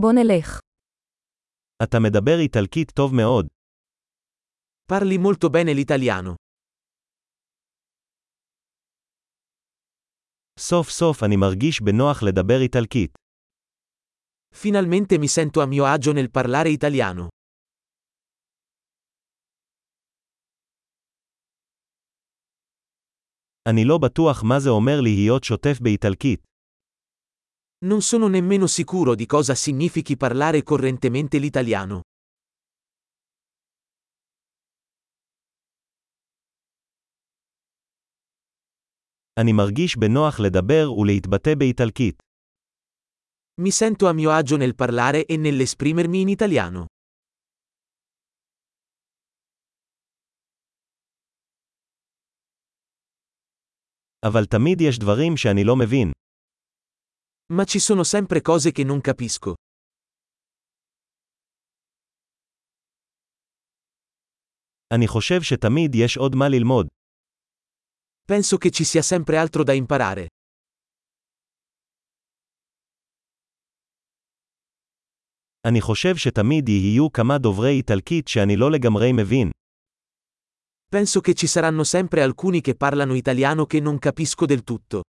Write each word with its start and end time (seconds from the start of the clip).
בוא 0.00 0.12
נלך. 0.12 0.60
אתה 1.82 1.96
מדבר 2.06 2.38
איטלקית 2.40 2.90
טוב 2.90 3.14
מאוד. 3.14 3.46
Parli 4.92 5.18
molto 5.18 5.48
bene 5.50 5.74
l'italiano. 5.74 6.34
סוף 10.58 10.88
סוף 10.90 11.22
אני 11.22 11.36
מרגיש 11.36 11.80
בנוח 11.82 12.22
לדבר 12.22 12.60
איטלקית. 12.62 13.10
Finalmente 14.54 15.18
mi 15.18 15.28
sento 15.28 15.60
a 15.60 15.66
mio 15.66 15.84
agio 15.84 16.12
nel 16.12 16.28
parlare 16.30 16.70
italiano. 16.70 17.28
אני 23.68 23.84
לא 23.84 23.98
בטוח 23.98 24.42
מה 24.44 24.60
זה 24.60 24.70
אומר 24.70 25.00
להיות 25.02 25.44
שוטף 25.44 25.80
באיטלקית. 25.82 26.40
Non 27.85 28.01
sono 28.01 28.27
nemmeno 28.27 28.67
sicuro 28.67 29.15
di 29.15 29.25
cosa 29.25 29.55
significhi 29.55 30.15
parlare 30.17 30.63
correntemente 30.63 31.37
l'italiano. 31.39 32.01
אני 39.39 39.53
מרגיש 39.53 39.97
בנוח 39.97 40.39
לדבר 40.39 40.91
ולהתבטא 40.91 41.55
באיטלקית. 41.55 42.23
Mi 43.61 43.71
sento 43.71 44.07
a 44.07 44.13
mio 44.13 44.31
agio 44.31 44.57
nel 44.57 44.75
parlare 44.75 45.25
e 45.25 45.37
nell'esprimermi 45.37 46.21
in 46.21 46.29
italiano. 46.29 46.85
אבל 54.25 54.45
תמיד 54.45 54.81
יש 54.81 54.99
דברים 54.99 55.37
שאני 55.37 55.63
לא 55.63 55.75
מבין. 55.75 56.11
Ma 57.53 57.63
ci 57.65 57.79
sono 57.79 58.03
sempre 58.03 58.41
cose 58.41 58.71
che 58.71 58.83
non 58.83 59.01
capisco. 59.01 59.53
אני 64.93 65.07
חושב 65.07 65.41
שתמיד 65.41 65.95
יש 65.95 66.17
עוד 66.17 66.35
מה 66.35 66.49
ללמוד. 66.49 66.87
Penso 68.31 68.57
che 68.57 68.69
ci 68.71 68.83
sia 68.85 69.01
sempre 69.01 69.37
altro 69.37 69.63
da 69.63 69.73
imparare. 69.73 70.27
אני 75.67 75.81
חושב 75.81 76.15
שתמיד 76.15 76.69
יהיו 76.69 77.11
כמה 77.11 77.37
דוברי 77.37 77.71
איטלקית 77.71 78.27
שאני 78.27 78.55
לא 78.55 78.71
לגמרי 78.71 79.11
מבין. 79.13 79.49
Penso 80.95 81.21
che 81.21 81.33
ci 81.33 81.47
saranno 81.47 81.83
sempre 81.83 82.21
alcuni 82.21 82.61
che 82.61 82.75
parlano 82.75 83.13
italiano 83.15 83.65
che 83.65 83.79
non 83.79 83.97
capisco 83.99 84.45
del 84.45 84.63
tutto. 84.63 85.01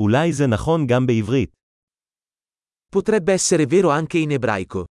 אולי 0.00 0.32
זה 0.32 0.46
נכון 0.46 0.86
גם 0.86 1.06
בעברית. 1.06 1.50
Potrebbe 2.96 3.32
essere 3.32 3.66
vero 3.66 3.90
anche 3.90 4.18
in 4.18 4.30
ebraico. 4.30 4.84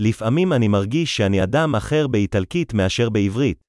לפעמים 0.00 0.52
אני 0.52 0.68
מרגיש 0.68 1.16
שאני 1.16 1.44
אדם 1.44 1.74
אחר 1.76 2.06
באיטלקית 2.08 2.74
מאשר 2.74 3.10
בעברית. 3.10 3.62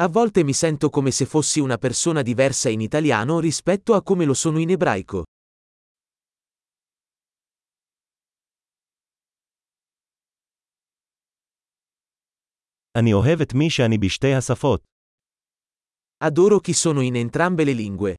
A 0.00 0.08
volte 0.08 0.42
mi 0.44 0.52
sento 0.54 0.88
come 0.90 1.10
se 1.10 1.26
fossi 1.26 1.60
una 1.60 1.76
persona 1.76 2.22
diversa 2.22 2.68
in 2.70 2.80
italiano 2.80 3.40
rispetto 3.40 3.94
a 3.94 4.02
come 4.02 4.24
lo 4.24 4.34
sono 4.34 4.58
in 4.58 4.70
ebraico. 4.70 5.22
אני 12.98 13.12
אוהב 13.12 13.40
את 13.40 13.54
מי 13.54 13.70
שאני 13.70 13.98
בשתי 13.98 14.34
השפות. 14.34 14.82
Adoro 16.24 16.60
chi 16.60 16.72
sono 16.72 17.00
in 17.00 17.16
entrambe 17.16 17.64
le 17.64 17.74
lingue. 17.74 18.14